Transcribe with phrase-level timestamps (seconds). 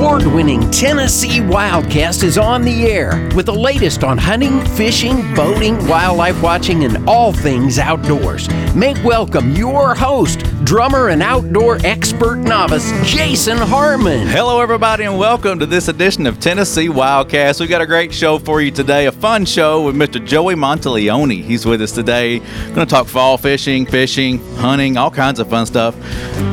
[0.00, 5.76] award winning Tennessee Wildcast is on the air with the latest on hunting, fishing, boating,
[5.86, 8.48] wildlife watching, and all things outdoors.
[8.74, 14.26] Make welcome your host, drummer and outdoor expert novice, Jason Harmon.
[14.26, 17.60] Hello, everybody, and welcome to this edition of Tennessee Wildcast.
[17.60, 20.24] We've got a great show for you today, a fun show with Mr.
[20.24, 21.42] Joey Monteleone.
[21.42, 22.38] He's with us today.
[22.38, 25.94] Going to talk fall fishing, fishing, hunting, all kinds of fun stuff.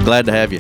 [0.03, 0.59] Glad to have you.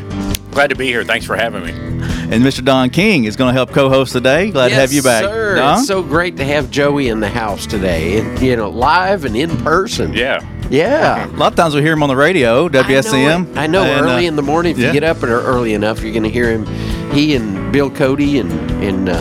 [0.51, 1.03] Glad to be here.
[1.03, 1.96] Thanks for having me.
[2.29, 2.63] And Mr.
[2.63, 4.51] Don King is going to help co-host today.
[4.51, 5.23] Glad yes, to have you back.
[5.23, 5.55] Sir.
[5.55, 5.77] Don?
[5.77, 9.35] It's so great to have Joey in the house today, and you know, live and
[9.37, 10.13] in person.
[10.13, 10.45] Yeah.
[10.69, 11.25] Yeah.
[11.25, 13.55] A lot of times we hear him on the radio, WSCM.
[13.55, 14.87] I know, and, early uh, in the morning, if yeah.
[14.87, 16.65] you get up early enough, you're going to hear him.
[17.13, 18.51] He and Bill Cody and
[18.83, 19.13] and uh,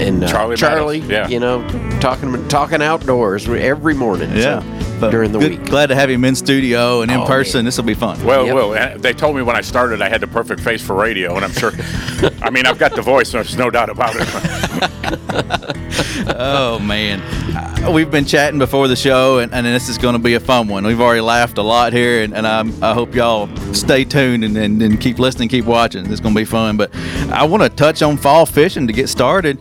[0.00, 1.28] and uh, Charlie Charlie, yeah.
[1.28, 1.66] you know,
[2.00, 4.36] talking talking outdoors every morning.
[4.36, 4.62] Yeah.
[4.62, 5.64] so, But during the good- week.
[5.66, 7.64] Glad to have him in studio and in Oh, person.
[7.64, 8.22] This will be fun.
[8.24, 8.54] Well, Yep.
[8.54, 11.44] well, they told me when I started I had the perfect face for radio, and
[11.44, 11.72] I'm sure.
[12.42, 14.28] I mean, I've got the voice, there's no doubt about it.
[16.40, 17.20] Oh man,
[17.56, 20.40] Uh, we've been chatting before the show, and, and this is going to be a
[20.40, 20.84] fun one.
[20.86, 24.56] We've already laughed a lot here, and, and I'm, I hope y'all stay tuned and,
[24.56, 26.04] and, and keep listening, keep watching.
[26.10, 26.76] It's going to be fun.
[26.76, 26.94] But
[27.32, 29.58] I want to touch on fall fishing to get started.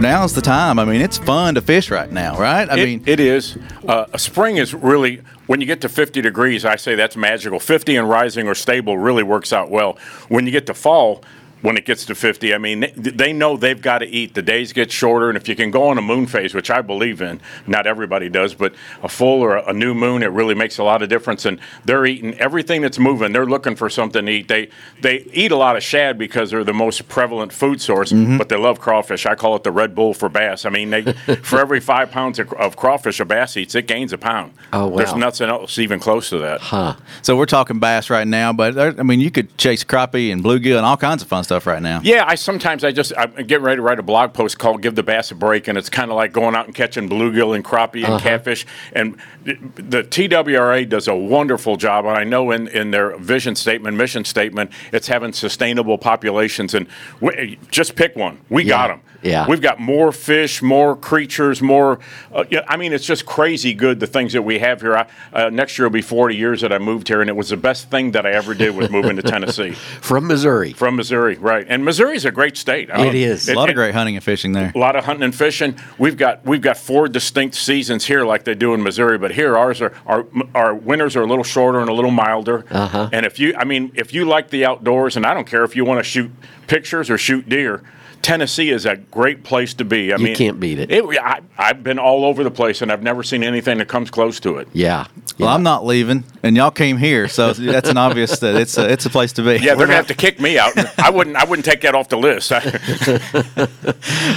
[0.00, 0.78] Now's the time.
[0.78, 2.68] I mean, it's fun to fish right now, right?
[2.70, 3.58] I It- mean, it is.
[3.86, 6.64] Uh, spring is really when you get to 50 degrees.
[6.64, 7.60] I say that's magical.
[7.60, 9.98] 50 and rising or stable really works out well.
[10.28, 11.22] When you get to fall.
[11.62, 14.34] When it gets to 50, I mean, they, know they've got to eat.
[14.34, 16.80] The days get shorter, and if you can go on a moon phase, which I
[16.80, 20.78] believe in, not everybody does, but a full or a, new moon, it really makes
[20.78, 21.44] a lot of difference.
[21.44, 23.32] And they're eating everything that's moving.
[23.32, 24.48] They're looking for something to eat.
[24.48, 24.68] They
[25.02, 28.38] they eat a lot of shad because they're the most prevalent food source, Mm-hmm.
[28.38, 29.26] but they love crawfish.
[29.26, 30.64] I call it the Red Bull for bass.
[30.64, 31.02] I mean, they
[31.42, 34.52] for every five pounds of, of crawfish a bass eats, it gains a pound.
[34.72, 34.96] Oh, wow.
[34.96, 36.60] There's nothing else even close to that.
[36.60, 36.96] Huh.
[37.22, 40.42] so we're talking bass right now, but there, I mean, you could chase crappie and
[40.42, 42.00] bluegill and all kinds of fun stuff right now.
[42.02, 44.94] Yeah, I sometimes I just I'm getting ready to write a blog post called "Give
[44.94, 47.64] the Bass a Break," and it's kind of like going out and catching bluegill and
[47.64, 48.66] crappie and catfish.
[48.92, 53.96] And the TWRA does a wonderful job, and I know in, in their vision statement,
[53.96, 56.74] mission statement, it's having sustainable populations.
[56.74, 56.86] And
[57.20, 58.38] we, just pick one.
[58.48, 58.96] We got 'em.
[58.98, 59.06] got them.
[59.22, 59.46] Yeah.
[59.46, 61.98] we've got more fish, more creatures, more.
[62.32, 64.96] Uh, yeah, I mean, it's just crazy good the things that we have here.
[64.96, 67.50] I, uh, next year will be 40 years that I moved here, and it was
[67.50, 70.72] the best thing that I ever did was moving to Tennessee From Missouri.
[70.72, 71.66] from Missouri, right?
[71.68, 72.90] And Missouri's a great state.
[72.90, 73.48] I It is.
[73.48, 74.72] A lot of great hunting and fishing there.
[74.74, 75.76] a lot of hunting and fishing.
[75.98, 79.18] We've got we've got four distinct seasons here, like they do in Missouri.
[79.18, 82.64] But here, ours are our our winters are a little shorter and a little milder.
[82.70, 83.10] Uh-huh.
[83.12, 85.74] And if you, I mean, if you like the outdoors, and I don't care if
[85.74, 86.30] you want to shoot
[86.66, 87.82] pictures or shoot deer.
[88.22, 90.12] Tennessee is a great place to be.
[90.12, 90.90] I You mean, can't beat it.
[91.22, 94.40] I, I've been all over the place, and I've never seen anything that comes close
[94.40, 94.68] to it.
[94.72, 95.06] Yeah.
[95.38, 98.90] Well, I'm not leaving, and y'all came here, so that's an obvious that it's a,
[98.92, 99.52] it's a place to be.
[99.52, 100.72] Yeah, they're gonna have to kick me out.
[101.00, 101.34] I wouldn't.
[101.36, 102.52] I wouldn't take that off the list.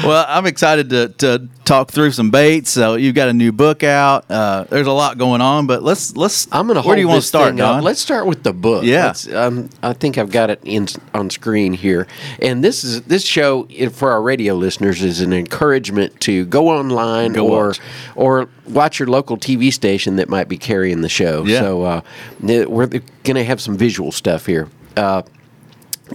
[0.03, 2.69] Well, I'm excited to, to talk through some baits.
[2.69, 4.29] So you've got a new book out.
[4.29, 6.47] Uh, there's a lot going on, but let's let's.
[6.51, 7.57] I'm going to Where do you want to start, thing.
[7.57, 7.83] Don?
[7.83, 8.83] Let's start with the book.
[8.83, 9.13] Yeah.
[9.33, 12.07] Um, I think I've got it in on screen here,
[12.41, 16.69] and this is this show i- for our radio listeners is an encouragement to go
[16.69, 17.79] online Go or watch.
[18.15, 21.43] or watch your local TV station that might be carrying the show.
[21.45, 21.59] Yeah.
[21.59, 22.01] So uh,
[22.41, 24.67] we're going to have some visual stuff here.
[24.95, 25.23] Uh,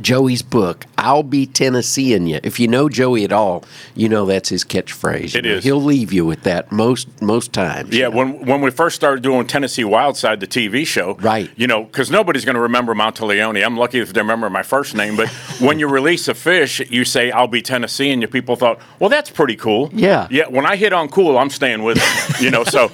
[0.01, 2.41] Joey's book, I'll be Tennesseeing you.
[2.43, 3.65] If you know Joey at all,
[3.95, 5.35] you know that's his catchphrase.
[5.35, 5.65] It You know, is.
[5.65, 7.95] He'll leave you with that most most times.
[7.97, 11.51] Yeah, when when we first started doing Tennessee Wildside, the TV show, Right.
[11.57, 13.65] You know, because nobody's going to remember Monteleone.
[13.65, 15.17] I'm lucky if they remember my first name.
[15.17, 15.29] But
[15.61, 19.09] when you release a fish, you say I'll be Tennessee, and your people thought, well,
[19.09, 19.91] that's pretty cool.
[19.93, 20.27] Yeah.
[20.31, 20.49] yeah.
[20.49, 22.05] When I hit on cool, I'm staying with it.
[22.39, 22.89] You know, so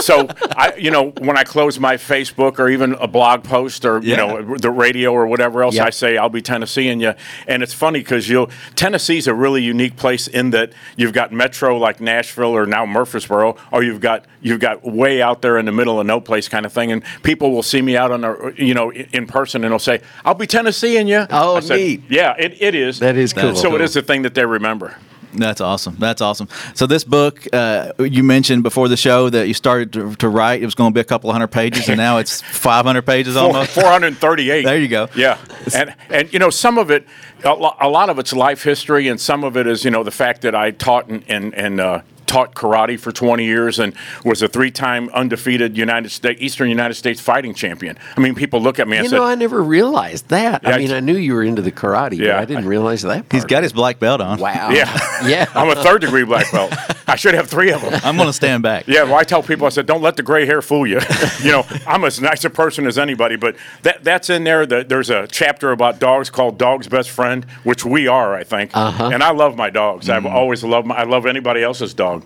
[0.00, 0.26] so
[0.56, 4.16] I, you know, when I close my Facebook or even a blog post or you
[4.16, 5.84] know the radio or whatever else, Yeah.
[5.84, 7.14] I say I'll be Tennessee, and you.
[7.48, 11.76] And it's funny because you'll Tennessee's a really unique place in that you've got metro
[11.78, 15.72] like Nashville or now Murfreesboro, or you've got you've got way out there in the
[15.72, 18.52] middle of no place kind of thing, and people will see me out on a
[18.52, 21.26] you know in person and they'll say I'll be Tennesseeing you.
[21.30, 22.02] Oh, said, neat.
[22.08, 22.98] Yeah, it, it is.
[23.00, 23.56] That is cool.
[23.56, 24.96] So it is the thing that they remember.
[25.34, 25.96] That's awesome.
[25.98, 26.48] That's awesome.
[26.74, 30.62] So this book, uh, you mentioned before the show that you started to, to write.
[30.62, 33.36] It was going to be a couple of hundred pages, and now it's 500 pages
[33.36, 33.70] almost.
[33.70, 34.64] 438.
[34.64, 35.08] There you go.
[35.14, 35.38] Yeah,
[35.74, 37.06] and and you know some of it,
[37.44, 40.42] a lot of it's life history, and some of it is you know the fact
[40.42, 43.94] that I taught and and, and uh, taught karate for 20 years and
[44.24, 47.98] was a three-time undefeated United States Eastern United States fighting champion.
[48.16, 50.62] I mean, people look at me and say, You say, know, I never realized that.
[50.62, 52.34] Yeah, I mean, I knew you were into the karate, Yeah.
[52.34, 53.28] but I didn't realize that.
[53.28, 53.32] Part.
[53.32, 54.38] He's got his black belt on.
[54.38, 54.70] Wow.
[54.70, 54.96] Yeah.
[55.28, 55.46] Yeah.
[55.54, 56.72] I'm a third degree black belt.
[57.08, 58.00] I should have three of them.
[58.04, 58.86] I'm going to stand back.
[58.86, 61.00] Yeah, well, I tell people, I said, don't let the gray hair fool you.
[61.42, 64.66] you know, I'm as nice a person as anybody, but that that's in there.
[64.66, 68.70] The, there's a chapter about dogs called Dog's Best Friend, which we are, I think.
[68.74, 69.10] Uh-huh.
[69.12, 70.08] And I love my dogs.
[70.08, 72.24] I've always loved my, I love anybody else's dog.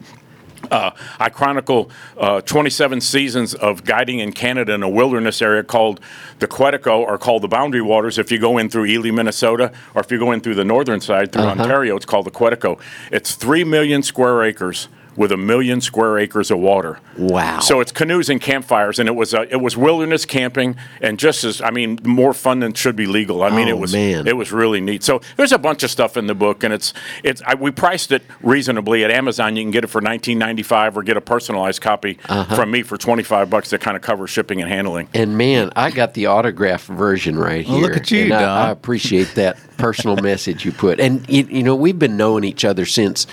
[0.72, 0.90] Uh,
[1.20, 6.00] I chronicle uh, 27 seasons of guiding in Canada in a wilderness area called
[6.38, 8.16] the Quetico or called the Boundary Waters.
[8.18, 11.02] If you go in through Ely, Minnesota, or if you go in through the northern
[11.02, 12.80] side through Ontario, it's called the Quetico.
[13.10, 16.98] It's 3 million square acres with a million square acres of water.
[17.18, 17.60] Wow.
[17.60, 21.44] So it's canoes and campfires, and it was uh, it was wilderness camping, and just
[21.44, 23.42] as I mean, more fun than should be legal.
[23.42, 24.26] I mean, Oh, it was man.
[24.26, 25.02] it was really neat.
[25.02, 28.12] So there's a bunch of stuff in the book, and it's it's I, we priced
[28.12, 29.56] it reasonably at Amazon.
[29.56, 32.54] You can get it for 19.95 or get a personalized copy Uh-huh.
[32.56, 35.08] from me for 25 bucks that kind of covers shipping and handling.
[35.14, 37.74] And man, I got the autograph version right here.
[37.74, 41.00] Well, look at you, and I, I appreciate that personal message you put.
[41.00, 43.26] And you, you know, we've been knowing each other since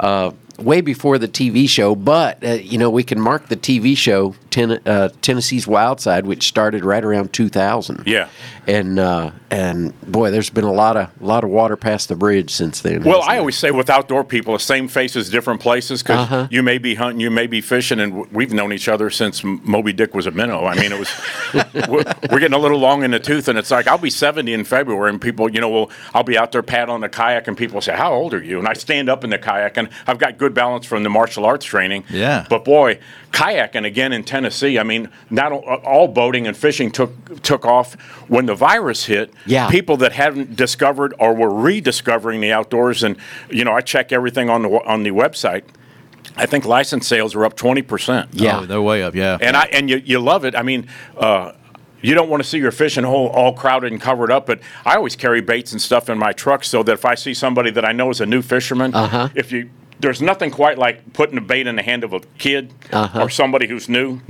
[0.00, 1.94] uh, way before the TV show.
[1.94, 6.24] But uh, you know, we can mark the TV show ten, uh, Tennessee's Wild Side,
[6.26, 8.04] which started right around 2000.
[8.06, 8.28] Yeah.
[8.66, 12.50] And uh, and boy, there's been a lot of lot of water past the bridge
[12.50, 13.04] since then.
[13.04, 13.40] Well, I there?
[13.40, 16.48] always say with outdoor people, the same faces, different places, because Uh-huh.
[16.50, 19.92] you may be hunting, you may be fishing, and we've known each other since Moby
[19.92, 20.64] Dick was a minnow.
[20.64, 21.10] I mean, it was
[21.88, 24.52] we're, we're getting a little long in the tooth, and it's like I'll be 70
[24.52, 27.56] in February, and people, you know, well, I'll be out there paddling a kayak, and
[27.56, 30.18] people say, "How old are you?" And I stand up in the kayak, and I've
[30.18, 32.02] got good balance from the martial arts training.
[32.10, 32.46] Yeah.
[32.50, 32.98] But boy,
[33.30, 34.45] kayaking again in Tennessee.
[34.78, 37.94] I mean, not all, all boating and fishing took took off
[38.28, 39.32] when the virus hit.
[39.46, 39.68] Yeah.
[39.70, 43.16] People that hadn't discovered or were rediscovering the outdoors, and
[43.50, 45.64] you know, I check everything on the on the website.
[46.36, 48.30] I think license sales are up twenty percent.
[48.32, 48.60] Yeah.
[48.60, 49.14] Oh, they're way up.
[49.14, 49.38] Yeah.
[49.40, 50.54] and I and you you love it.
[50.54, 50.88] I mean.
[51.16, 51.52] Uh,
[52.02, 54.94] you don't want to see your fishing hole all crowded and covered up, but I
[54.96, 57.84] always carry baits and stuff in my truck so that if I see somebody that
[57.86, 59.30] I know is a new fisherman, Uh-huh.
[59.34, 59.70] if you
[60.00, 63.22] there's nothing quite like putting a bait in the hand of a kid Uh-huh.
[63.22, 64.20] or somebody who's new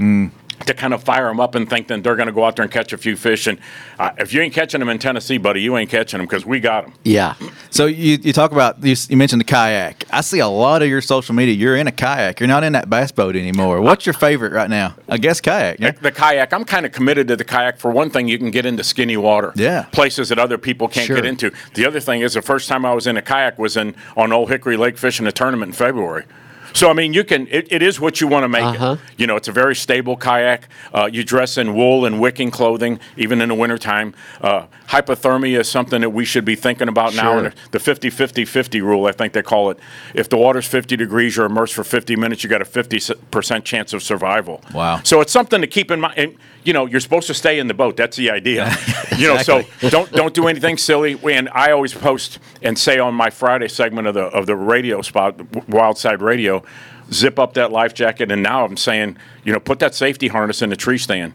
[0.66, 2.62] to kind of fire them up and think that they're going to go out there
[2.62, 3.46] and catch a few fish.
[3.46, 3.58] And
[3.98, 6.60] uh, if you ain't catching them in Tennessee, buddy, you ain't catching them because we
[6.60, 6.94] got them.
[7.04, 7.34] yeah.
[7.70, 10.04] So you, you talk about you, you mentioned the kayak.
[10.10, 11.54] I see a lot of your social media.
[11.54, 12.40] You're in a kayak.
[12.40, 13.80] You're not in that bass boat anymore.
[13.80, 14.94] What's your favorite right now?
[15.08, 15.80] I guess kayak.
[15.80, 15.90] yeah?
[15.92, 17.78] The, the kayak, I'm kind of committed to the kayak.
[17.78, 19.52] For one thing, you can get into skinny water.
[19.56, 19.84] Yeah.
[19.92, 21.16] Places that other people can't Sure.
[21.16, 21.52] get into.
[21.74, 24.32] The other thing is the first time I was in a kayak was in on
[24.32, 26.24] Old Hickory Lake fishing a tournament in February.
[26.76, 27.46] So I mean, you can.
[27.49, 28.93] It, it is what you want to make Uh-huh.
[28.93, 29.00] it.
[29.17, 30.69] You know, it's a very stable kayak.
[30.93, 34.14] Uh, you dress in wool and wicking clothing, even in the wintertime.
[34.43, 37.38] Uh, hypothermia is something that we should be thinking about now.
[37.38, 39.78] And the 50-50-50 rule, I think they call it.
[40.14, 43.93] If the water's 50 degrees, you're immersed for 50 minutes, you got a 50% chance
[43.94, 44.61] of survival.
[44.75, 45.00] Wow.
[45.02, 46.14] So it's something to keep in mind.
[46.19, 47.96] And, you know, you're supposed to stay in the boat.
[47.96, 48.70] That's the idea.
[49.17, 51.17] You know, so don't don't do anything silly.
[51.32, 55.00] And I always post and say on my Friday segment of the of the radio
[55.00, 55.38] spot,
[55.70, 56.62] Wildside Radio,
[57.12, 58.32] zip up that life jacket.
[58.32, 61.34] And now I'm saying, you know, put that safety harness in the tree stand.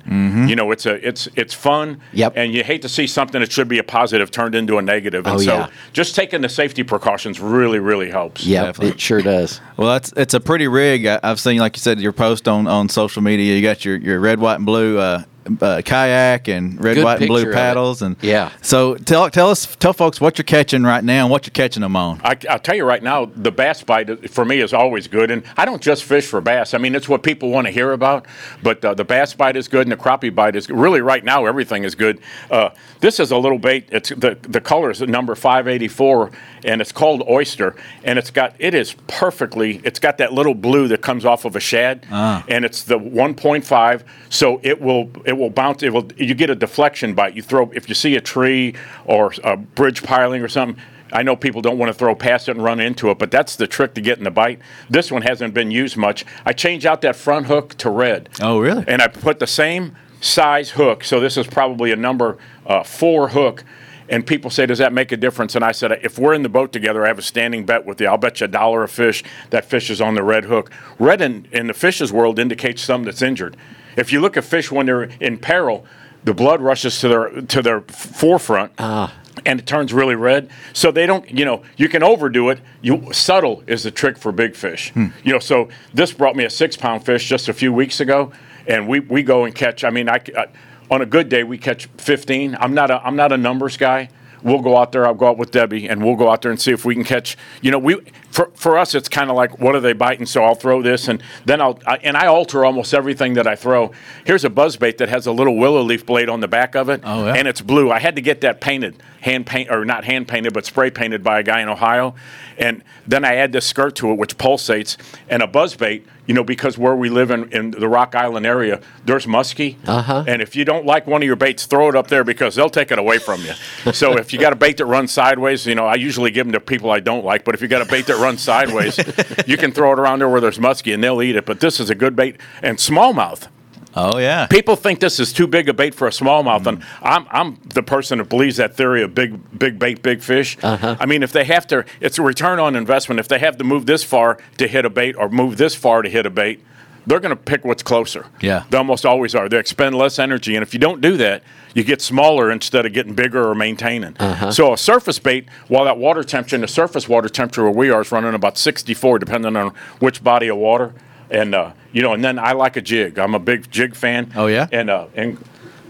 [0.50, 1.96] You know, it's a it's it's fun.
[1.96, 2.18] Mm-hmm.
[2.18, 2.34] Yep.
[2.36, 5.26] And you hate to see something that should be a positive turned into a negative.
[5.26, 5.70] And Oh, so yeah.
[5.94, 8.46] just taking the safety precautions really really helps.
[8.46, 9.62] Yeah, it sure does.
[9.78, 11.06] Well, it's it's a pretty rig.
[11.06, 13.56] I, I've seen, like you said, your post on, on social media.
[13.56, 15.24] You got your, your red, white, and blue uh,
[15.62, 18.02] uh, kayak and red, Good white, and blue paddles.
[18.02, 18.52] And Yeah.
[18.62, 21.82] So tell tell us tell folks what you're catching right now and what you're catching
[21.82, 22.22] them on.
[22.24, 25.44] I, I'll tell you right now, the bass bite for me is always good, and
[25.58, 26.74] I don't just fish for bass.
[26.74, 28.26] I mean, it's what people want to hear about.
[28.64, 31.46] But uh, the bass bite is good, and the crappie bite is really right now.
[31.46, 32.20] Everything is good.
[32.50, 32.70] Uh,
[33.00, 33.88] this is a little bait.
[33.92, 36.32] It's the the color is number five eighty four,
[36.64, 39.82] and it's called oyster, and it's got it is perfectly.
[39.84, 42.06] It's got that little blue that comes off of a shad,
[42.48, 44.04] and it's the one point five.
[44.30, 45.84] So it will it will bounce.
[45.84, 47.36] It will you get a deflection bite.
[47.36, 50.82] You throw if you see a tree or a bridge piling or something.
[51.14, 53.58] I know people don't want to throw past it and run into it, but that's
[53.58, 54.60] the trick to getting the bite.
[54.90, 56.26] This one hasn't been used much.
[56.46, 58.30] I changed out that front hook to red.
[58.42, 58.86] Oh, really?
[58.88, 61.04] And I put the same size hook.
[61.04, 63.66] So this is probably a number uh, four hook.
[64.08, 65.56] And people say, does that make a difference?
[65.56, 68.02] And I said, if we're in the boat together, I have a standing bet with
[68.02, 68.08] you.
[68.08, 70.70] I'll bet you a dollar a fish that fish is on the red hook.
[71.00, 73.56] Red in, in the fish's world indicates something that's injured.
[73.98, 75.86] If you look at fish when they're in peril,
[76.24, 79.14] the blood rushes to their to their forefront ah.
[79.46, 80.50] and it turns really red.
[80.74, 82.60] So they don't, you know, you can overdo it.
[82.82, 84.92] You subtle is the trick for big fish.
[84.92, 85.08] Hmm.
[85.24, 88.32] You know, so this brought me a six pound fish just a few weeks ago,
[88.68, 89.84] and we, we go and catch.
[89.84, 90.48] I mean, I, I
[90.92, 92.58] on a good day we catch 15.
[92.60, 94.10] I'm not a I'm not a numbers guy.
[94.44, 95.06] We'll go out there.
[95.06, 97.04] I'll go out with Debbie, and we'll go out there and see if we can
[97.04, 97.38] catch.
[97.62, 98.00] You know, we
[98.32, 100.26] for, for us, it's kind of like what are they biting?
[100.26, 103.56] So I'll throw this, and then I'll I, and I alter almost everything that I
[103.56, 103.92] throw.
[104.26, 106.90] Here's a buzz bait that has a little willow leaf blade on the back of
[106.90, 107.34] it, Oh, yeah.
[107.36, 107.92] and it's blue.
[107.92, 111.24] I had to get that painted, hand paint or not hand painted, but spray painted
[111.24, 112.14] by a guy in Ohio,
[112.58, 114.98] and then I add this skirt to it, which pulsates,
[115.30, 116.06] and a buzz bait.
[116.28, 120.24] You know, because where we live in, in the Rock Island area, there's muskie, Uh-huh.
[120.28, 122.70] and if you don't like one of your baits, throw it up there because they'll
[122.70, 123.92] take it away from you.
[123.92, 126.54] so if you got a bait that runs sideways, you know, I usually give them
[126.54, 127.44] to people I don't like.
[127.44, 128.98] But if you got a bait that runs sideways,
[129.48, 131.46] you can throw it around there where there's muskie and they'll eat it.
[131.46, 133.48] But this is a good bait and smallmouth.
[133.96, 134.48] Oh yeah.
[134.48, 137.84] People think this is too big a bait for a smallmouth, and I'm I'm the
[137.84, 140.58] person that believes that theory of big big bait, big fish.
[140.64, 143.20] I mean, if they have to, it's a return on investment.
[143.20, 146.02] If they have to move this far to hit a bait or move this far
[146.02, 146.64] to hit a bait,
[147.06, 148.28] they're going to pick what's closer.
[148.42, 148.64] Yeah.
[148.70, 149.50] they almost always are.
[149.50, 151.44] They expend less energy, and if you don't do that,
[151.74, 154.16] you get smaller instead of getting bigger or maintaining.
[154.52, 157.90] So a surface bait, while that water temperature, and the surface water temperature where we
[157.90, 160.94] are is running about 64, depending on which body of water.
[161.30, 163.20] And uh, you know, and then I like a jig.
[163.20, 164.32] I'm a big jig fan.
[164.36, 164.68] Oh, yeah?
[164.72, 165.38] and uh, and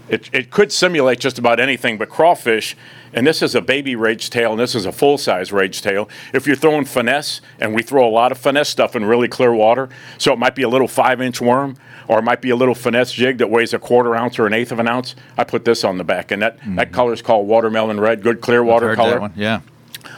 [0.08, 2.76] it, it could simulate just about anything, but crawfish,
[3.14, 6.08] and this is a baby rage tail, and this is a full size rage tail.
[6.34, 9.54] If you're throwing finesse, and we throw a lot of finesse stuff in really clear
[9.54, 11.76] water, so it might be a little five inch worm,
[12.08, 14.52] or it might be a little finesse jig that weighs a quarter ounce or an
[14.52, 15.14] eighth of an ounce.
[15.38, 18.40] I put this on the back, and that, that color is called watermelon red, good
[18.40, 18.68] clear Mm-hmm.
[18.68, 19.10] Water color.
[19.12, 19.32] that one.
[19.36, 19.60] Yeah.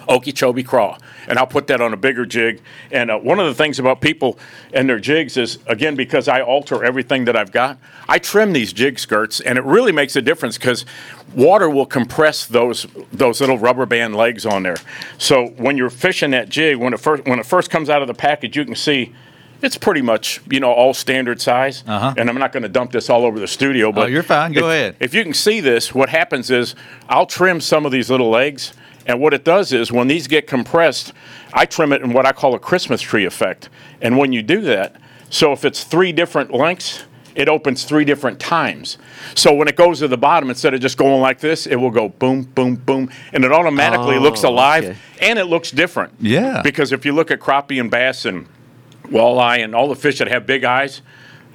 [0.08, 0.98] Okeechobee craw,
[1.28, 2.60] and I'll put that on a bigger jig.
[2.92, 4.38] And uh, one of the things about people
[4.72, 8.72] and their jigs is, again, because I alter everything that I've got, I trim these
[8.72, 10.84] jig skirts, and it really makes a difference because
[11.34, 14.76] water will compress those those little rubber band legs on there.
[15.18, 18.08] So when you're fishing that jig, when it first when it first comes out of
[18.08, 19.12] the package, you can see.
[19.62, 22.12] It's pretty much, you know, all standard size, Uh-huh.
[22.18, 23.92] and I'm not going to dump this all over the studio.
[23.92, 24.52] But Oh, you're fine.
[24.52, 24.96] Go if- ahead.
[25.00, 26.74] if you can see this, what happens is
[27.08, 28.74] I'll trim some of these little legs,
[29.06, 31.12] and what it does is when these get compressed,
[31.52, 33.68] I trim it in what I call a Christmas tree effect.
[34.00, 34.96] And when you do that,
[35.30, 38.96] so if it's three different lengths, it opens three different times.
[39.34, 41.90] So when it goes to the bottom, instead of just going like this, it will
[41.90, 44.96] go boom, boom, boom, and it automatically looks Oh, alive okay.
[45.20, 46.14] and it looks different.
[46.20, 46.62] Yeah.
[46.62, 48.46] Because if you look at crappie and bass and
[49.08, 51.02] walleye and all the fish that have big eyes,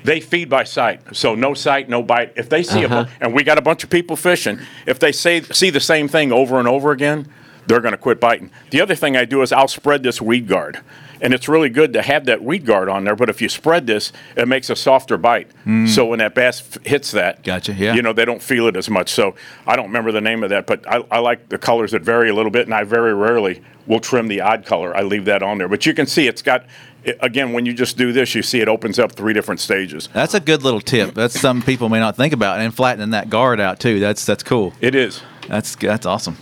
[0.04, 1.02] they feed by sight.
[1.16, 2.34] So no sight, no bite.
[2.36, 3.06] If they see Uh-huh.
[3.08, 6.08] a, and we got a bunch of people fishing, if they say see the same
[6.08, 7.28] thing over and over again,
[7.68, 8.50] they're going to quit biting.
[8.72, 10.80] The other thing I do is I'll spread this weed guard.
[11.22, 13.86] And it's really good to have that weed guard on there, but if you spread
[13.88, 15.50] this, it makes a softer bite.
[15.88, 17.44] So when that bass f- hits that, Mm.
[17.44, 17.94] Gotcha, yeah.
[17.94, 19.10] you know, they don't feel it as much.
[19.10, 19.36] So
[19.68, 22.30] I don't remember the name of that, but I, I like the colors that vary
[22.30, 24.96] a little bit, and I very rarely will trim the odd color.
[24.96, 25.68] I leave that on there.
[25.68, 26.66] But you can see it's got,
[27.08, 30.10] i- again, when you just do this, you see it opens up three different stages.
[30.14, 31.14] That's a good little tip.
[31.14, 34.00] That's something people may not think about, and flattening that guard out too.
[34.00, 34.74] That's that's cool.
[34.82, 35.22] It is.
[35.48, 36.38] That's that's awesome.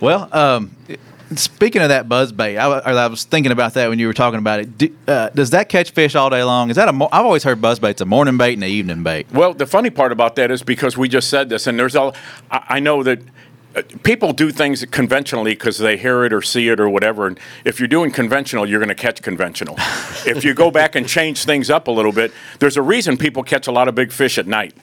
[0.00, 0.76] Well, um,
[1.34, 4.38] speaking of that buzz bait, I, I was thinking about that when you were talking
[4.38, 4.76] about it.
[4.78, 6.68] Do, uh, does that catch fish all day long?
[6.70, 6.92] Is that a?
[6.92, 9.26] Mo- I've always heard buzz bait's a morning bait and an evening bait.
[9.32, 12.14] Well, the funny part about that is because we just said this, and there's all,
[12.50, 13.20] I, I know that
[13.82, 17.26] people do things conventionally because they hear it or see it or whatever.
[17.26, 19.74] And if you're doing conventional, you're going to catch conventional.
[20.26, 23.42] if you go back and change things up a little bit, there's a reason people
[23.42, 24.74] catch a lot of big fish at night.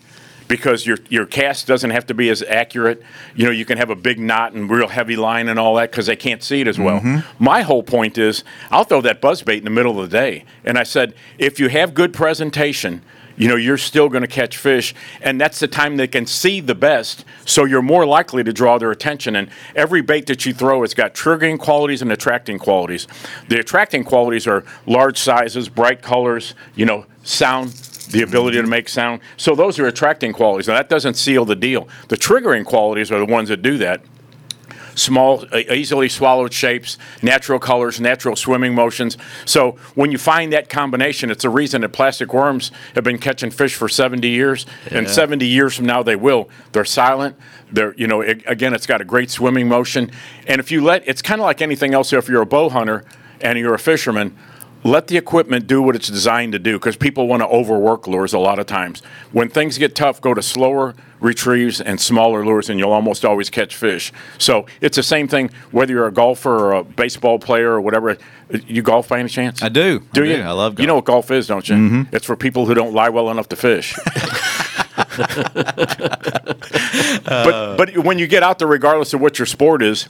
[0.46, 3.02] Because your your cast doesn't have to be as accurate.
[3.34, 5.90] You know, you can have a big knot and real heavy line and all that
[5.90, 7.00] because they can't see it as well.
[7.00, 7.44] Mm-hmm.
[7.44, 10.44] My whole point is, I'll throw that buzz bait in the middle of the day,
[10.66, 13.04] and I said, if you have good presentation,
[13.36, 16.60] you know you're still going to catch fish and that's the time they can see
[16.60, 19.36] the best so you're more likely to draw their attention.
[19.36, 23.08] And every bait that you throw has got triggering qualities and attracting qualities.
[23.50, 27.72] The attracting qualities are large sizes bright colors you know sound
[28.12, 29.22] the ability to make sound.
[29.38, 30.68] So those are attracting qualities.
[30.68, 31.88] Now that doesn't seal the deal.
[32.10, 34.02] The triggering qualities are the ones that do that
[34.96, 39.18] small, easily swallowed shapes, natural colors, natural swimming motions.
[39.46, 43.52] So when you find that combination, it's the reason that plastic worms have been catching
[43.52, 46.50] fish for 70 years, and 70 years from now they will.
[46.72, 47.36] They're silent.
[47.72, 50.12] They're, you know, it, again, it's got a great swimming motion,
[50.48, 52.14] and if you let, it's kind of like anything else.
[52.14, 53.04] If you're a bow hunter
[53.42, 54.38] and you're a fisherman.
[54.84, 58.34] Let the equipment do what it's designed to do because people want to overwork lures
[58.34, 59.02] a lot of times.
[59.32, 63.50] When things get tough, go to slower retrieves and smaller lures, and you'll almost always
[63.50, 64.12] catch fish.
[64.38, 68.18] So it's the same thing whether you're a golfer or a baseball player or whatever.
[68.50, 69.64] You golf by any chance?
[69.64, 70.02] I do.
[70.12, 70.36] Do I you?
[70.38, 70.42] do.
[70.44, 71.76] I love You know what golf is, don't you?
[71.76, 72.16] Mm-hmm.
[72.16, 73.98] It's for people who don't lie well enough to fish.
[77.26, 80.10] but but when you get out there, regardless of what your sport is,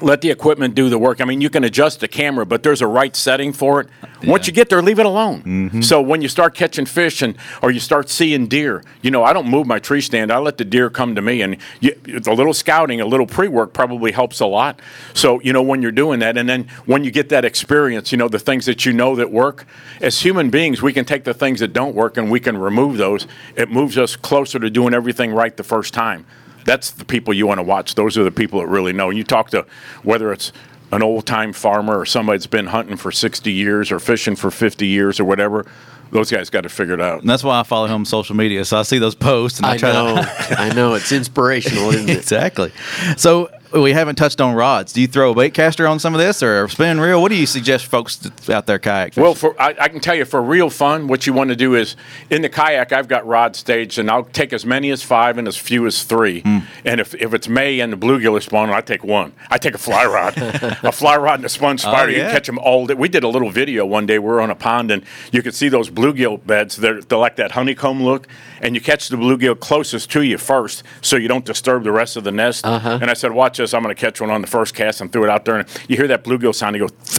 [0.00, 1.20] let the equipment do the work.
[1.20, 3.88] I mean, you can adjust the camera, but there's a right setting for it.
[4.24, 5.42] Once you get there, leave it alone.
[5.42, 5.80] Mm-hmm.
[5.82, 9.32] So when you start catching fish and or you start seeing deer, you know, I
[9.32, 10.30] don't move my tree stand.
[10.30, 13.72] I let the deer come to me, and you, a little scouting, a little pre-work
[13.72, 14.80] probably helps a lot.
[15.14, 18.18] So you know when you're doing that, and then when you get that experience, you
[18.18, 19.66] know the things that you know that work.
[20.00, 22.96] As human beings, we can take the things that don't work and we can remove
[22.96, 23.26] those.
[23.54, 26.26] It moves us closer to doing everything right the first time
[26.66, 27.94] that's the people you want to watch.
[27.94, 29.08] Those are the people that really know.
[29.08, 29.64] And you talk to
[30.02, 30.52] whether it's
[30.92, 34.50] an old time farmer or somebody that's been hunting for 60 years or fishing for
[34.50, 35.64] 50 years or whatever.
[36.12, 37.20] Those guys got to figure it out.
[37.20, 38.64] And that's why I follow him on social media.
[38.64, 40.14] So I see those posts and I, I try know.
[40.16, 40.46] to.
[40.60, 40.94] I know.
[40.94, 42.18] It's inspirational, isn't it?
[42.18, 42.72] exactly.
[43.16, 44.92] So we haven't touched on rods.
[44.92, 47.20] Do you throw a bait caster on some of this or a spin reel?
[47.22, 49.22] What do you suggest folks out there kayak fishing?
[49.22, 51.74] Well, for I, I can tell you for real fun, what you want to do
[51.74, 51.96] is
[52.30, 55.46] in the kayak, I've got rod staged, and I'll take as many as five and
[55.48, 56.40] as few as three.
[56.40, 56.58] Hmm.
[56.84, 59.32] And if, if it's May and the bluegill is spawning, I take one.
[59.50, 60.34] I take a fly rod,
[60.82, 62.10] a fly rod and a sponge spider.
[62.12, 62.24] You Oh, yeah.
[62.26, 62.94] can catch them all day.
[62.94, 64.18] We did a little video one day.
[64.18, 66.76] We were on a pond, and you could see those bluegill beds.
[66.76, 68.26] They're, they're like that honeycomb look,
[68.60, 72.16] and you catch the bluegill closest to you first, so you don't disturb the rest
[72.16, 72.64] of the nest.
[72.64, 72.98] Uh-huh.
[73.02, 73.74] And I said, "Watch this.
[73.74, 75.68] I'm going to catch one on the first cast and threw it out there." And
[75.88, 76.94] you hear that bluegill sound, you go.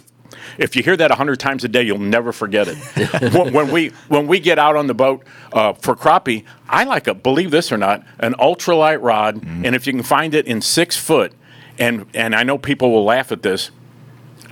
[0.58, 2.78] If you hear that hundred times a day, you'll never forget it.
[3.34, 7.06] when, when we when we get out on the boat uh, for crappie, I like
[7.06, 10.62] a believe this or not an ultralight rod, and if you can find it in
[10.62, 11.34] six foot,
[11.78, 13.70] and and I know people will laugh at this.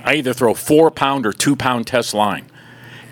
[0.04, 2.46] I either throw four pound or two pound test line,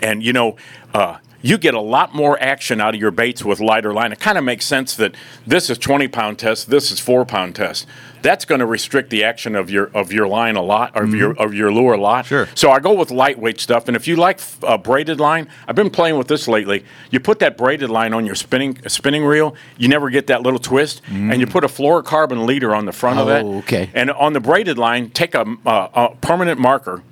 [0.01, 0.55] and you know.
[0.93, 4.11] Uh, you get a lot more action out of your baits with lighter line.
[4.11, 5.13] It kind of makes sense that
[5.45, 7.85] this is 20 pound test, this is four pound test.
[8.23, 11.13] That's going to restrict the action of your of your line a lot, or of
[11.13, 12.25] your of your lure a lot.
[12.25, 12.49] Sure.
[12.55, 15.91] So I go with lightweight stuff, and if you like uh, braided line, I've been
[15.91, 16.83] playing with this lately.
[17.11, 20.57] You put that braided line on your spinning spinning reel, you never get that little
[20.57, 23.43] twist, and you put a fluorocarbon leader on the front of that.
[23.43, 23.91] Oh, okay.
[23.93, 27.03] And on the braided line, take a, uh, a permanent marker.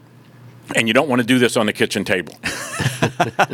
[0.75, 2.35] And you don't want to do this on the kitchen table.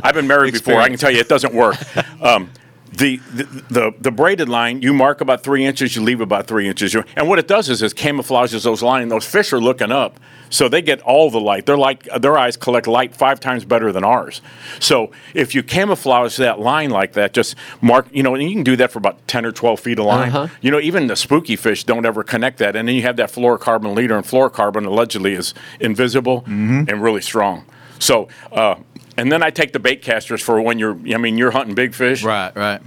[0.03, 0.75] I've been married before.
[0.79, 1.75] I can tell you it doesn't work.
[2.21, 2.51] Um,
[2.91, 6.67] the, the, the the braided line, you mark about three inches, you leave about three
[6.67, 9.09] inches, and what it does is it camouflages those lines.
[9.09, 10.19] Those fish are looking up,
[10.49, 11.65] so they get all the light.
[11.65, 14.41] They're like their eyes collect light five times better than ours.
[14.79, 18.63] So if you camouflage that line like that, just mark, you know, and you can
[18.63, 20.29] do that for about ten or twelve feet of line.
[20.29, 20.47] Uh-huh.
[20.61, 23.31] You know, even the spooky fish don't ever connect that, and then you have that
[23.31, 27.65] fluorocarbon leader, and fluorocarbon allegedly is invisible and really strong.
[27.99, 28.75] So, uh,
[29.19, 31.93] and then I take the bait casters for when you're, I mean, you're hunting big
[31.93, 32.81] fish, right, right.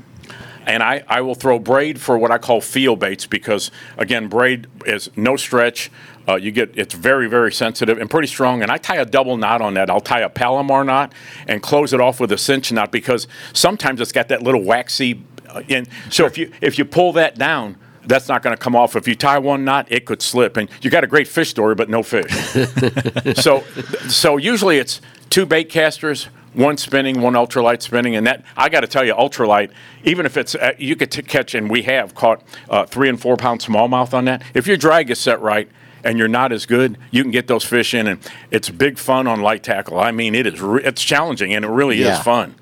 [0.67, 4.67] and I, I will throw braid for what I call field baits because again, braid
[4.87, 5.91] is no stretch.
[6.27, 8.63] Uh, you get it's very very sensitive and pretty strong.
[8.63, 9.91] And I tie a double knot on that.
[9.91, 11.13] I'll tie a Palomar knot
[11.47, 15.23] and close it off with a cinch knot because sometimes it's got that little waxy.
[15.49, 17.77] Uh, in, so if you if you pull that down.
[18.05, 18.97] That's not going to come off.
[18.97, 21.75] If you tie one knot, it could slip, and you got a great fish story,
[21.75, 22.31] but no fish.
[23.41, 23.63] so,
[24.09, 28.81] so usually it's two bait casters, one spinning, one ultralight spinning, and that I got
[28.81, 29.71] to tell you, ultralight.
[30.05, 33.21] Even if it's uh, you could t- catch, and we have caught uh, three and
[33.21, 34.43] four pound smallmouth on that.
[34.53, 35.69] If your drag is set right
[36.05, 38.19] and you're not as good, you can get those fish in, and
[38.51, 40.01] it's big fun on light tackle.
[40.01, 42.19] I mean, it is re- it's challenging, and it really Yeah.
[42.19, 42.57] is fun.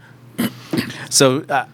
[1.09, 1.64] So uh,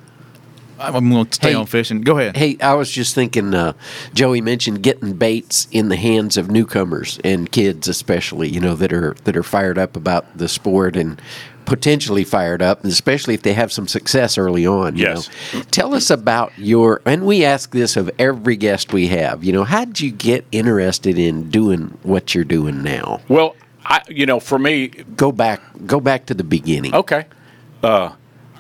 [0.79, 1.55] I'm going to stay Hey.
[1.55, 2.01] on fishing.
[2.03, 2.37] Go ahead.
[2.37, 3.55] Hey, I was just thinking.
[3.55, 3.73] Uh,
[4.15, 8.93] Joey mentioned getting baits in the hands of newcomers and kids, especially you know that
[8.93, 11.21] are that are fired up about the sport and
[11.65, 14.97] potentially fired up, and especially if they have some success early on.
[14.97, 15.29] You Yes.
[15.53, 15.63] know.
[15.71, 17.01] Tell us about your.
[17.05, 19.43] And we ask this of every guest we have.
[19.43, 23.21] You know, how did you get interested in doing what you're doing now?
[23.29, 25.61] Well, I you know for me, Go back.
[25.87, 26.95] Go back to the beginning.
[26.95, 27.25] Okay.
[27.83, 28.11] Uh,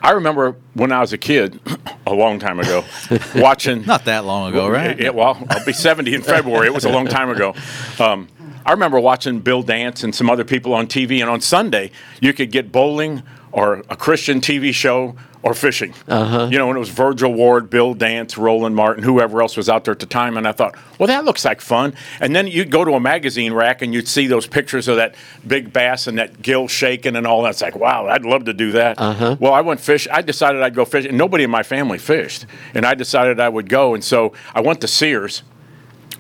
[0.03, 1.61] I remember when I was a kid,
[2.07, 2.85] a long time ago,
[3.37, 3.85] watching.
[3.85, 4.99] Not that long ago, right?
[4.99, 6.67] Yeah, well, I'll be 70 in February.
[6.67, 7.55] It was a long time ago.
[7.99, 8.29] Um,
[8.65, 12.33] I remember watching Bill Dance and some other people on TV, and on Sunday, you
[12.33, 15.95] could get bowling or a Christian TV show or fishing.
[16.09, 16.49] Uh-huh.
[16.51, 19.85] You know, and it was Virgil Ward, Bill Dance, Roland Martin, whoever else was out
[19.85, 20.37] there at the time.
[20.37, 21.95] And I thought, well, that looks like fun.
[22.21, 25.15] And then you'd go to a magazine rack and you'd see those pictures of that
[25.47, 27.51] big bass and that gill shaking and all that.
[27.51, 28.99] It's like, wow, I'd love to do that.
[28.99, 29.37] Uh-huh.
[29.39, 30.09] Well, I went fish.
[30.11, 31.11] I decided I'd go fishing.
[31.11, 32.45] And nobody in my family fished.
[32.75, 33.95] And I decided I would go.
[33.95, 35.45] And so I went to Sears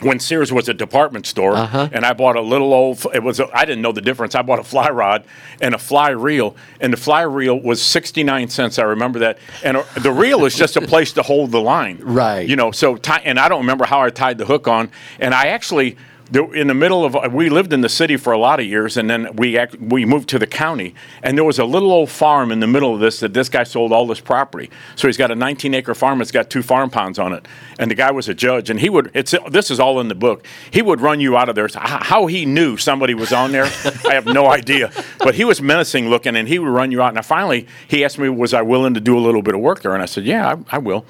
[0.00, 3.06] when Sears was a department store, and I bought a little old.
[3.14, 4.34] It was I didn't know the difference.
[4.34, 5.24] I bought a fly rod
[5.60, 8.78] and a fly reel, and the fly reel was sixty nine cents.
[8.78, 11.98] I remember that, and uh, the reel is just a place to hold the line,
[12.02, 12.48] Right.
[12.48, 15.34] You know, so ti and I don't remember how I tied the hook on, and
[15.34, 15.96] I actually
[16.32, 19.08] in the middle of we lived in the city for a lot of years, and
[19.08, 22.50] then we act, we moved to the county, and there was a little old farm
[22.50, 24.70] in the middle of this that this guy sold all this property.
[24.96, 26.20] So he's got a 19 acre farm.
[26.20, 27.46] It's got two farm ponds on it,
[27.78, 29.10] and the guy was a judge, and he would.
[29.14, 30.44] It's this is all in the book.
[30.70, 31.68] He would run you out of there.
[31.74, 33.64] How he knew somebody was on there,
[34.04, 34.90] I have no idea.
[35.18, 37.14] But he was menacing looking, and he would run you out.
[37.14, 39.82] Now finally, he asked me, was I willing to do a little bit of work
[39.82, 41.04] there, and I said, yeah, I, I will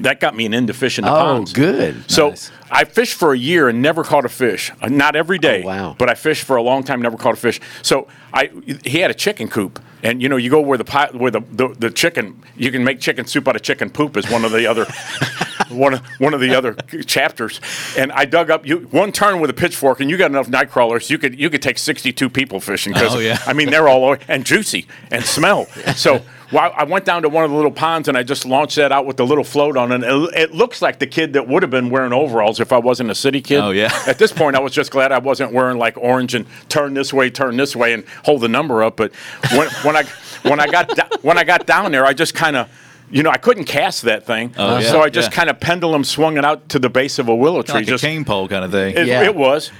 [0.00, 1.52] that got me an end to fishing the oh, ponds.
[1.52, 2.10] good.
[2.10, 2.50] So nice.
[2.70, 4.70] I fished for a year and never caught a fish.
[4.82, 5.62] Uh, Not every day.
[5.62, 5.96] Oh, wow.
[5.98, 7.60] But I fished for a long time, never caught a fish.
[7.82, 8.50] So I
[8.84, 11.40] he had a chicken coop, and you know you go where the pot, where the,
[11.40, 14.52] the, the chicken you can make chicken soup out of chicken poop is one of
[14.52, 14.84] the other
[15.70, 16.74] one of one of the other
[17.06, 17.60] chapters.
[17.96, 20.70] And I dug up you one turn with a pitchfork, and you got enough night
[20.70, 21.10] crawlers.
[21.10, 23.38] You could you could take sixty two people fishing because Oh, yeah.
[23.46, 25.66] I mean they're all over and juicy and smell.
[25.96, 26.22] So.
[26.52, 28.92] Well, I went down to one of the little ponds and I just launched that
[28.92, 30.04] out with the little float on it.
[30.04, 33.10] It, it looks like the kid that would have been wearing overalls if I wasn't
[33.10, 33.58] a city kid.
[33.58, 33.90] Oh, yeah.
[34.06, 37.12] At this point, I was just glad I wasn't wearing like orange and turn this
[37.12, 38.96] way, turn this way, and hold the number up.
[38.96, 39.12] But
[39.56, 40.04] when, when I
[40.42, 42.70] when I got when I got down there, I just kind of.
[43.10, 45.36] You know, I couldn't cast that thing, Oh, yeah, so I just yeah.
[45.36, 47.74] kind of pendulum swung it out to the base of a willow tree.
[47.76, 48.96] like just a cane pole kind of thing.
[48.96, 49.22] it, Yeah.
[49.22, 49.70] it was.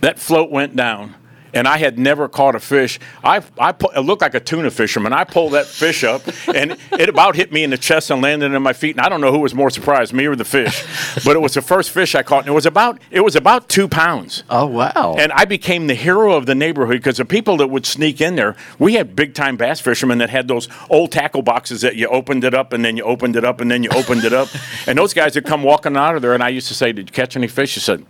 [0.00, 1.14] That float went down,
[1.54, 2.98] and I had never caught a fish.
[3.22, 5.12] I, I pu- it looked like a tuna fisherman.
[5.12, 8.52] I pulled that fish up, and it about hit me in the chest and landed
[8.52, 8.96] in my feet.
[8.96, 10.84] And I don't know who was more surprised, me or the fish,
[11.24, 13.68] but it was the first fish I caught, and it was about it was about
[13.68, 14.42] two pounds.
[14.50, 15.14] Oh wow.
[15.18, 18.36] And I became the hero of the neighborhood because the people that would sneak in
[18.36, 22.08] there, we had big time bass fishermen that had those old tackle boxes that you
[22.08, 24.48] opened it up and then you opened it up and then you opened it up.
[24.86, 27.08] And those guys would come walking out of there, and I used to say, Did
[27.08, 27.74] you catch any fish?
[27.74, 28.04] He said,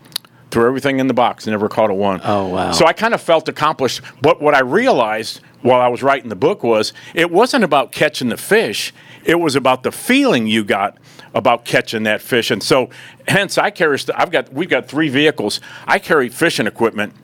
[0.55, 2.21] Threw everything in the box, never caught a one.
[2.23, 2.71] Oh, wow.
[2.71, 4.03] So I kind of felt accomplished.
[4.23, 8.29] But what I realized while I was writing the book was it wasn't about catching
[8.29, 10.97] the fish, it was about the feeling you got
[11.35, 12.53] about catching that fish.
[12.53, 12.89] And so,
[13.27, 15.61] hence, I carry, I've got, we've got three vehicles.
[15.89, 17.15] I carry fishing equipment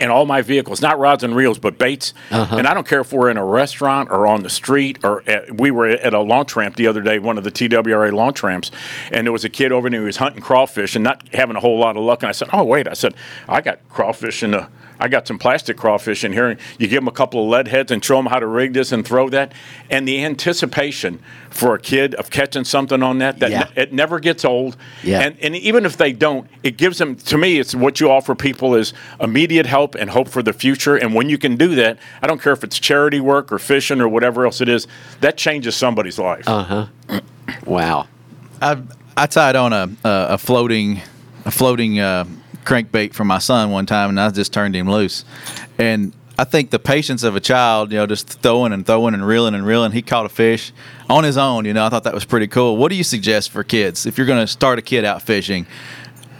[0.00, 2.14] in all my vehicles, not rods and reels, but baits.
[2.30, 2.56] Uh-huh.
[2.56, 5.58] And I don't care if we're in a restaurant or on the street or at,
[5.60, 8.70] we were at a launch ramp the other day, one of the TWRA launch ramps,
[9.10, 11.60] and there was a kid over there who was hunting crawfish and not having a
[11.60, 12.22] whole lot of luck.
[12.22, 13.14] And I said, "Oh wait," I said,
[13.48, 14.68] "I got crawfish in the."
[15.04, 16.48] I got some plastic crawfish in here.
[16.48, 18.72] And you give them a couple of lead heads and show them how to rig
[18.72, 19.52] this and throw that.
[19.90, 23.68] And the anticipation for a kid of catching something on that, that Yeah.
[23.76, 24.78] it never gets old.
[25.02, 25.20] Yeah.
[25.20, 28.34] And, and even if they don't, it gives them, to me, it's what you offer
[28.34, 30.96] people is immediate help and hope for the future.
[30.96, 34.00] And when you can do that, I don't care if it's charity work or fishing
[34.00, 34.86] or whatever else it is,
[35.20, 36.48] that changes somebody's life.
[36.48, 36.62] Uh.
[37.08, 37.20] huh.
[37.66, 38.08] wow.
[38.62, 38.78] I
[39.16, 41.02] I tied on a a, a floating
[41.44, 42.24] a floating uh,
[42.64, 45.24] crankbait for my son one time, and I just turned him loose.
[45.78, 49.24] And I think the patience of a child, you know, just throwing and throwing and
[49.26, 49.92] reeling and reeling.
[49.92, 50.72] He caught a fish
[51.08, 51.64] on his own.
[51.64, 52.76] You know, I thought that was pretty cool.
[52.76, 55.66] What do you suggest for kids if you're going to start a kid out fishing?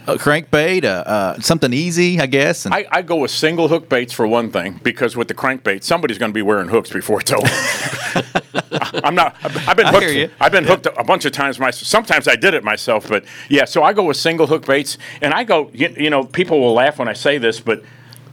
[0.07, 2.65] A crankbait, uh, uh, something easy, I guess.
[2.65, 5.83] And I, I go with single hook baits for one thing because with the crankbait,
[5.83, 7.47] somebody's going to be wearing hooks before it's over.
[9.03, 9.35] I'm not.
[9.43, 10.33] I've been hooked.
[10.39, 11.87] I've been hooked a bunch of times myself.
[11.87, 13.65] Sometimes I did it myself, but yeah.
[13.65, 15.69] So I go with single hook baits, and I go.
[15.73, 17.83] You, you know, people will laugh when I say this, but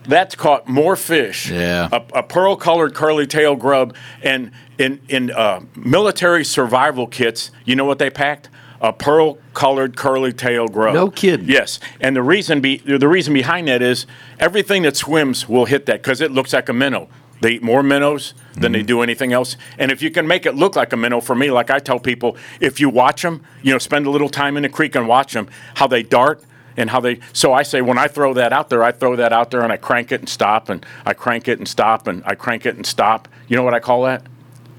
[0.04, 1.50] that's caught more fish.
[1.50, 1.88] Yeah.
[1.92, 7.76] A, a pearl colored curly tail grub, and in in uh, military survival kits, you
[7.76, 8.48] know what they packed?
[8.82, 10.92] A pearl colored curly tail grub.
[10.92, 11.48] No kidding.
[11.48, 14.06] Yes, and the reason be the reason behind that is
[14.38, 17.08] everything that swims will hit that because it looks like a minnow.
[17.42, 18.86] They eat more minnows than they mm-hmm.
[18.86, 19.56] do anything else.
[19.76, 21.98] And if you can make it look like a minnow, for me, like I tell
[21.98, 25.08] people, if you watch them, you know, spend a little time in the creek and
[25.08, 26.44] watch them, how they dart
[26.76, 27.18] and how they.
[27.32, 29.72] So I say when I throw that out there, I throw that out there and
[29.72, 32.76] I crank it and stop and I crank it and stop and I crank it
[32.76, 33.26] and stop.
[33.48, 34.24] You know what I call that?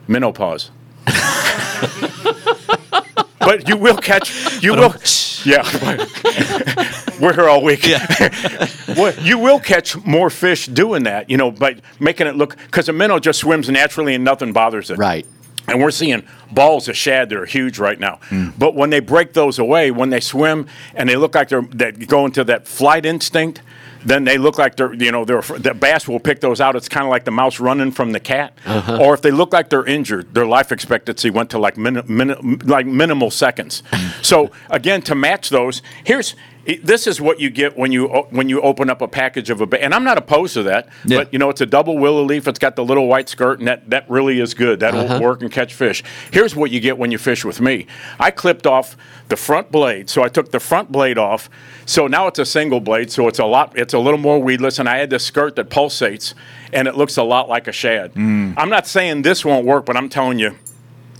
[0.07, 0.71] Menopause.
[3.45, 4.61] but you will catch.
[4.63, 4.95] You will.
[5.45, 5.63] Yeah.
[7.19, 7.85] We're here all week.
[7.85, 8.05] Yeah.
[8.97, 12.87] well, you will catch more fish doing that, you know, by making it look because
[12.89, 14.97] a minnow just swims naturally and nothing bothers it.
[14.97, 15.25] Right.
[15.67, 18.19] And we're seeing balls of shad that are huge right now.
[18.29, 18.53] Mm.
[18.57, 21.91] But when they break those away, when they swim and they look like they're they
[21.91, 23.61] go into that flight instinct,
[24.05, 26.75] then they look like they're you know they're the bass will pick those out.
[26.75, 28.57] It's kind of like the mouse running from the cat.
[28.65, 28.97] Uh-huh.
[29.01, 32.59] Or if they look like they're injured, their life expectancy went to like min, min,
[32.65, 33.83] like minimal seconds.
[33.91, 34.23] Mm.
[34.23, 36.35] so again, to match those, here's
[36.81, 39.65] this is what you get when you when you open up a package of a
[39.65, 41.19] ba- and I'm not opposed to that, Yeah.
[41.19, 42.47] but you know it's a double willow leaf.
[42.47, 44.79] It's got the little white skirt, and that that really is good.
[44.79, 45.19] That'll uh-huh.
[45.21, 46.03] work and catch fish.
[46.31, 47.87] Here's what you get when you fish with me.
[48.19, 48.95] I clipped off
[49.29, 51.49] the front blade, so I took the front blade off.
[51.85, 53.77] So now it's a single blade, so it's a lot.
[53.77, 56.33] It's a little more weedless, and I had this skirt that pulsates,
[56.71, 58.13] and it looks a lot like a shad.
[58.13, 58.53] Mm.
[58.57, 60.55] I'm not saying this won't work, but I'm telling you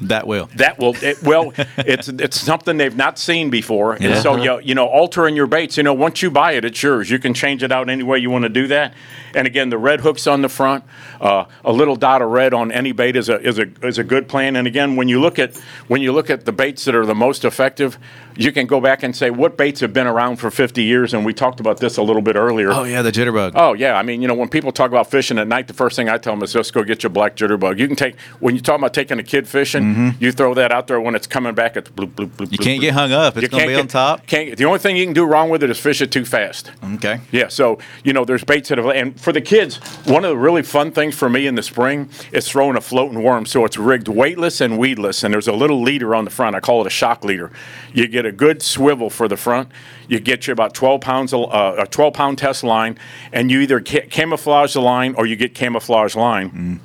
[0.01, 0.49] That will.
[0.55, 1.53] That will it, well.
[1.77, 4.21] it's it's something they've not seen before, and Yeah.
[4.21, 5.77] so you you know altering your baits.
[5.77, 7.09] You know once you buy it, it's yours.
[7.09, 8.93] You can change it out any way you want to do that.
[9.35, 10.83] And again, the red hooks on the front,
[11.21, 14.03] uh, a little dot of red on any bait is a is a is a
[14.03, 14.55] good plan.
[14.55, 15.55] And again, when you look at
[15.87, 17.97] when you look at the baits that are the most effective,
[18.35, 21.13] you can go back and say what baits have been around for 50 years.
[21.13, 22.71] And we talked about this a little bit earlier.
[22.71, 23.53] Oh yeah, the jitterbug.
[23.55, 25.95] Oh yeah, I mean, you know, when people talk about fishing at night, the first
[25.95, 27.79] thing I tell them is just go get your black jitterbug.
[27.79, 30.23] You can take when you talk about taking a kid fishing, mm-hmm.
[30.23, 31.77] you throw that out there when it's coming back.
[31.77, 32.51] It's bloop bloop bloop.
[32.51, 32.81] You bloop, can't bloop.
[32.81, 33.37] get hung up.
[33.37, 34.27] It's You gonna can't be get- on top.
[34.27, 34.57] Can't.
[34.57, 36.71] The only thing you can do wrong with it is fish it too fast.
[36.95, 37.21] Okay.
[37.31, 40.37] Yeah, so you know, there's baits that have, and for the kids, one of the
[40.37, 43.45] really fun things for me in the spring is throwing a floating worm.
[43.45, 46.55] So it's rigged weightless and weedless, and there's a little leader on the front.
[46.55, 47.51] I call it a shock leader.
[47.93, 49.69] You get a good swivel for the front.
[50.07, 52.97] You get you about 12 pounds, of- uh, a 12 pound test line,
[53.31, 56.79] and you either ca- camouflage the line or you get camouflage line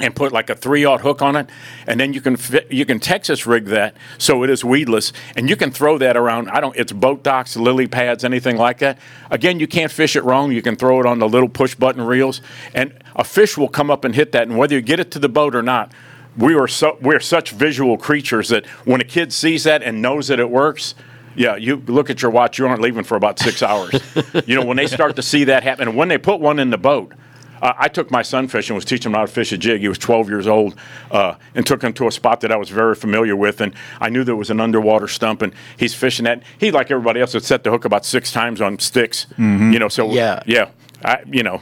[0.00, 1.48] and put like a three aught hook on it,
[1.86, 5.48] and then you can fit, you can Texas rig that so it is weedless, and
[5.48, 6.48] you can throw that around.
[6.50, 6.74] I don't.
[6.76, 8.98] It's boat docks, lily pads, anything like that.
[9.30, 10.50] Again, you can't fish it wrong.
[10.50, 12.40] You can throw it on the little push button reels,
[12.74, 14.48] and a fish will come up and hit that.
[14.48, 15.92] And whether you get it to the boat or not,
[16.36, 20.28] we are so we're such visual creatures that when a kid sees that and knows
[20.28, 20.94] that it works.
[21.36, 22.58] Yeah, you look at your watch.
[22.58, 23.92] You aren't leaving for about six hours.
[24.46, 26.70] you know when they start to see that happen, and when they put one in
[26.70, 27.12] the boat,
[27.60, 29.80] uh, I took my son fishing, was teaching him how to fish a jig.
[29.80, 30.76] He was 12 years old,
[31.10, 34.10] uh, and took him to a spot that I was very familiar with, and I
[34.10, 36.42] knew there was an underwater stump, and he's fishing that.
[36.58, 39.26] He, like everybody else, had set the hook about six times on sticks.
[39.36, 40.40] You know, so Yeah.
[40.46, 40.68] yeah,
[41.04, 41.60] I, you know.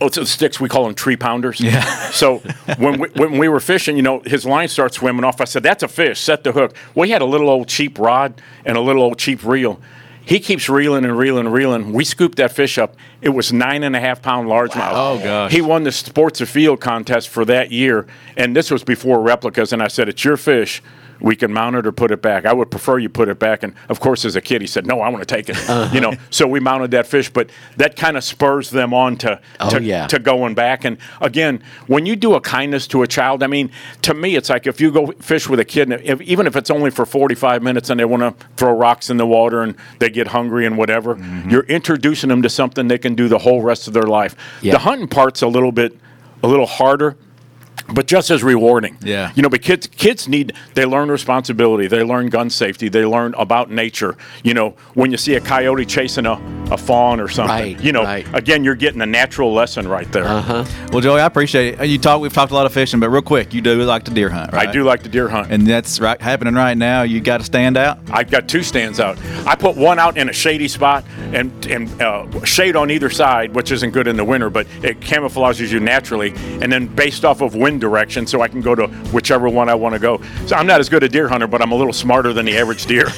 [0.00, 1.60] Oh, it's the sticks we call them tree pounders.
[1.60, 1.84] Yeah.
[2.12, 2.38] So
[2.76, 5.40] when we, when we were fishing, you know, his line starts swimming off.
[5.40, 6.20] I said, "That's a fish.
[6.20, 9.18] Set the hook." Well, he had a little old cheap rod and a little old
[9.18, 9.80] cheap reel.
[10.24, 11.92] He keeps reeling and reeling and reeling.
[11.94, 12.94] We scooped that fish up.
[13.22, 14.92] It was nine and a half pound largemouth.
[14.92, 15.50] Oh, gosh.
[15.50, 19.72] He won the Sports Afield contest for that year, and this was before replicas.
[19.72, 20.82] And I said, "It's your fish.
[21.22, 22.44] We can mount it or put it back.
[22.44, 24.86] I would prefer you put it back." And of course, as a kid, he said,
[24.86, 25.88] "No, I want to take it." Uh-huh.
[25.94, 27.30] You know, so we mounted that fish.
[27.30, 30.06] But that kind of spurs them on to Oh, to, yeah.
[30.08, 30.84] to going back.
[30.84, 33.70] And again, when you do a kindness to a child, I mean,
[34.02, 36.56] to me, it's like if you go fish with a kid, and if, even if
[36.56, 39.74] it's only for 45 minutes and they want to throw rocks in the water and
[40.00, 41.50] they get hungry and whatever, Mm-hmm.
[41.50, 44.34] you're introducing them to something they can do the whole rest of their life.
[44.62, 44.72] Yeah.
[44.72, 45.96] The hunting part's a little bit,
[46.42, 47.16] a little harder.
[47.92, 49.32] But just as rewarding, Yeah.
[49.34, 53.34] You know, but kids, kids need they learn responsibility, they learn gun safety, they learn
[53.36, 54.16] about nature.
[54.44, 56.32] You know, when you see a coyote chasing a,
[56.70, 58.26] a fawn or something, Right, you know, right.
[58.34, 60.24] again, you're getting a natural lesson right there.
[60.24, 60.64] Uh-huh.
[60.92, 61.86] Well, Joey, I appreciate it.
[61.88, 62.20] You talk.
[62.20, 64.52] We've talked a lot of fishing, but real quick, you do like to deer hunt,
[64.52, 64.68] right?
[64.68, 65.50] I do like to deer hunt.
[65.52, 67.02] and that's right happening right now.
[67.02, 67.98] You got to stand out.
[68.10, 69.18] I've got two stands out.
[69.46, 73.54] I put one out in a shady spot and and uh, shade on either side,
[73.54, 76.32] which isn't good in the winter, but it camouflages you naturally.
[76.62, 79.74] And then based off of wind direction, so I can go to whichever one I
[79.74, 80.22] want to go.
[80.46, 82.56] So I'm not as good a deer hunter, but I'm a little smarter than the
[82.56, 83.08] average deer.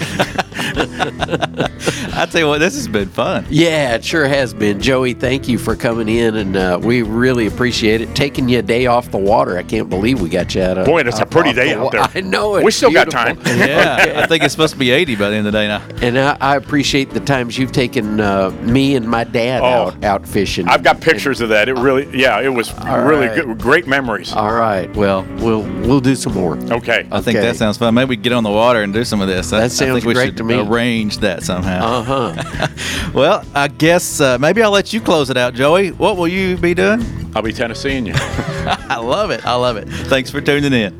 [2.16, 3.44] I tell you what, this has been fun.
[3.50, 4.80] Yeah, it sure has been.
[4.80, 8.14] Joey, thank you for coming in, and uh, we really appreciate it.
[8.14, 9.58] Taking you a day off the water.
[9.58, 11.92] I can't believe we got you out of Boy, it's a pretty day the out
[11.92, 12.00] there.
[12.14, 12.64] I know it.
[12.64, 13.38] We still got time.
[13.64, 15.82] Yeah, I think it's supposed to be 80 by the end of the day now.
[16.02, 19.64] And I, I appreciate the times you've taken uh, me and my dad Oh.
[19.64, 20.68] out out fishing.
[20.68, 21.68] I've got pictures of that.
[21.68, 23.44] It really, yeah, it was really right.
[23.44, 24.32] good, great memories.
[24.32, 24.94] All right.
[24.94, 26.56] Well, we'll we'll do some more.
[26.58, 27.06] Okay.
[27.10, 27.40] I think Okay.
[27.46, 27.94] that sounds fun.
[27.94, 29.52] Maybe we get on the water and do some of this.
[29.52, 30.58] I- That I sounds think we great should to me.
[30.60, 31.84] arrange that somehow.
[31.86, 32.68] Uh huh.
[33.14, 35.90] Well, I guess uh, maybe I'll let you close it out, Joey.
[35.92, 37.04] What will you be doing?
[37.36, 38.14] I'll be Tennesseeing you.
[38.16, 39.44] I love it.
[39.46, 39.88] I love it.
[39.88, 40.98] Thanks for tuning in.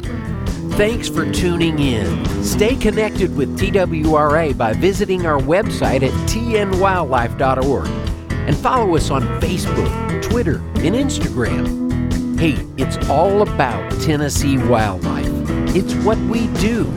[0.72, 2.24] Thanks for tuning in.
[2.42, 7.86] Stay connected with TWRA by visiting our website at tnwildlife.org
[8.30, 12.38] and follow us on Facebook, Twitter, and Instagram.
[12.38, 15.28] Hey, it's all about Tennessee wildlife.
[15.74, 16.92] It's what we do.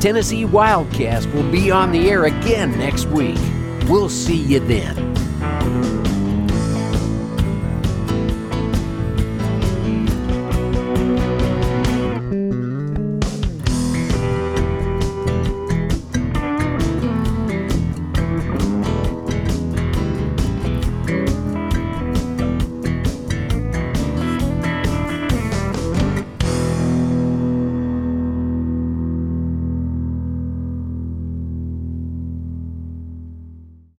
[0.00, 3.38] Tennessee Wildcast will be on the air again next week.
[3.88, 4.94] We'll see you then.